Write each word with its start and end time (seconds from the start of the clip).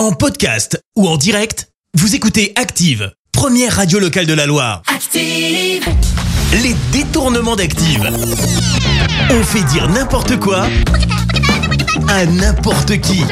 En 0.00 0.12
podcast 0.12 0.82
ou 0.96 1.06
en 1.06 1.18
direct, 1.18 1.68
vous 1.92 2.14
écoutez 2.14 2.54
Active, 2.56 3.12
première 3.32 3.76
radio 3.76 3.98
locale 3.98 4.24
de 4.24 4.32
la 4.32 4.46
Loire. 4.46 4.80
Active. 4.86 5.84
Les 6.62 6.74
détournements 6.90 7.54
d'Active. 7.54 8.10
On 9.28 9.42
fait 9.42 9.62
dire 9.64 9.90
n'importe 9.90 10.38
quoi 10.38 10.68
à 12.08 12.24
n'importe 12.24 12.98
qui. 13.02 13.24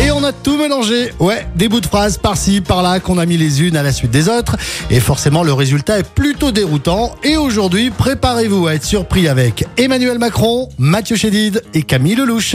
Et 0.00 0.12
on 0.12 0.22
a 0.22 0.32
tout 0.32 0.56
mélangé. 0.56 1.12
Ouais, 1.18 1.48
des 1.56 1.68
bouts 1.68 1.80
de 1.80 1.86
phrases 1.86 2.16
par-ci, 2.16 2.60
par-là 2.60 3.00
qu'on 3.00 3.18
a 3.18 3.26
mis 3.26 3.36
les 3.36 3.64
unes 3.64 3.76
à 3.76 3.82
la 3.82 3.90
suite 3.90 4.12
des 4.12 4.28
autres. 4.28 4.54
Et 4.88 5.00
forcément, 5.00 5.42
le 5.42 5.52
résultat 5.52 5.98
est 5.98 6.08
plutôt 6.08 6.52
déroutant. 6.52 7.16
Et 7.24 7.36
aujourd'hui, 7.36 7.90
préparez-vous 7.90 8.68
à 8.68 8.76
être 8.76 8.84
surpris 8.84 9.26
avec 9.26 9.66
Emmanuel 9.76 10.20
Macron, 10.20 10.68
Mathieu 10.78 11.16
Chédid 11.16 11.60
et 11.74 11.82
Camille 11.82 12.14
Lelouch. 12.14 12.54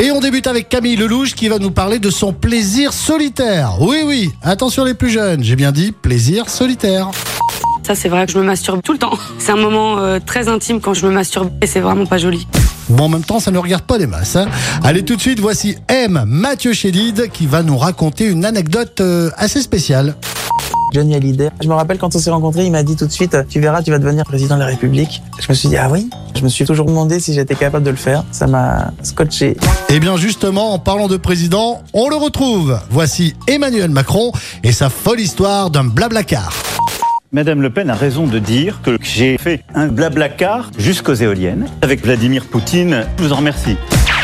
Et 0.00 0.10
on 0.10 0.20
débute 0.20 0.46
avec 0.46 0.68
Camille 0.68 0.96
Lelouch 0.96 1.34
qui 1.34 1.48
va 1.48 1.58
nous 1.58 1.70
parler 1.70 1.98
de 1.98 2.10
son 2.10 2.32
plaisir 2.32 2.92
solitaire. 2.92 3.76
Oui, 3.80 3.98
oui, 4.04 4.30
attention 4.42 4.84
les 4.84 4.94
plus 4.94 5.10
jeunes, 5.10 5.42
j'ai 5.42 5.56
bien 5.56 5.72
dit 5.72 5.92
plaisir 5.92 6.48
solitaire. 6.50 7.10
Ça, 7.86 7.94
c'est 7.94 8.08
vrai 8.08 8.26
que 8.26 8.32
je 8.32 8.38
me 8.38 8.44
masturbe 8.44 8.82
tout 8.82 8.92
le 8.92 8.98
temps. 8.98 9.16
C'est 9.38 9.52
un 9.52 9.56
moment 9.56 9.98
euh, 9.98 10.18
très 10.24 10.48
intime 10.48 10.80
quand 10.80 10.94
je 10.94 11.06
me 11.06 11.12
masturbe 11.12 11.50
et 11.62 11.66
c'est 11.66 11.80
vraiment 11.80 12.06
pas 12.06 12.16
joli. 12.18 12.46
Bon, 12.88 13.04
en 13.04 13.08
même 13.10 13.24
temps, 13.24 13.40
ça 13.40 13.50
ne 13.50 13.58
regarde 13.58 13.84
pas 13.84 13.98
les 13.98 14.06
masses. 14.06 14.36
hein. 14.36 14.46
Allez, 14.82 15.04
tout 15.04 15.16
de 15.16 15.20
suite, 15.20 15.38
voici 15.40 15.76
M. 15.88 16.24
Mathieu 16.26 16.72
Chédid 16.72 17.30
qui 17.30 17.46
va 17.46 17.62
nous 17.62 17.76
raconter 17.78 18.26
une 18.26 18.44
anecdote 18.44 19.00
euh, 19.00 19.30
assez 19.36 19.60
spéciale. 19.62 20.16
Johnny 20.94 21.16
Hallyday. 21.16 21.50
Je 21.60 21.68
me 21.68 21.74
rappelle 21.74 21.98
quand 21.98 22.14
on 22.14 22.18
s'est 22.20 22.30
rencontrés, 22.30 22.64
il 22.64 22.70
m'a 22.70 22.84
dit 22.84 22.94
tout 22.94 23.06
de 23.06 23.10
suite, 23.10 23.36
tu 23.48 23.58
verras, 23.58 23.82
tu 23.82 23.90
vas 23.90 23.98
devenir 23.98 24.24
président 24.24 24.54
de 24.54 24.60
la 24.60 24.66
République. 24.66 25.22
Je 25.40 25.46
me 25.48 25.54
suis 25.54 25.68
dit, 25.68 25.76
ah 25.76 25.88
oui? 25.90 26.08
Je 26.36 26.42
me 26.42 26.48
suis 26.48 26.64
toujours 26.64 26.86
demandé 26.86 27.18
si 27.18 27.34
j'étais 27.34 27.56
capable 27.56 27.84
de 27.84 27.90
le 27.90 27.96
faire. 27.96 28.22
Ça 28.30 28.46
m'a 28.46 28.92
scotché. 29.02 29.56
Eh 29.88 29.98
bien 29.98 30.16
justement, 30.16 30.72
en 30.72 30.78
parlant 30.78 31.08
de 31.08 31.16
président, 31.16 31.82
on 31.94 32.08
le 32.08 32.16
retrouve. 32.16 32.78
Voici 32.90 33.34
Emmanuel 33.48 33.90
Macron 33.90 34.30
et 34.62 34.70
sa 34.70 34.88
folle 34.88 35.18
histoire 35.18 35.70
d'un 35.70 35.84
blablacar. 35.84 36.52
Madame 37.32 37.62
Le 37.62 37.70
Pen 37.70 37.90
a 37.90 37.94
raison 37.94 38.28
de 38.28 38.38
dire 38.38 38.80
que 38.84 38.96
j'ai 39.02 39.36
fait 39.38 39.64
un 39.74 39.88
blablacar 39.88 40.70
jusqu'aux 40.78 41.14
éoliennes 41.14 41.66
avec 41.82 42.04
Vladimir 42.04 42.44
Poutine. 42.44 43.04
Je 43.18 43.24
vous 43.24 43.32
en 43.32 43.36
remercie. 43.36 43.76